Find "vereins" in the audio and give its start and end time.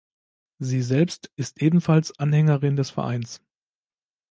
2.89-3.39